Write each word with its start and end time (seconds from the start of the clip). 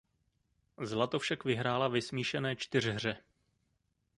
Zlato 0.83 1.19
však 1.19 1.45
vyhrála 1.45 1.87
ve 1.87 2.01
smíšené 2.01 2.55
čtyřhře. 2.55 3.17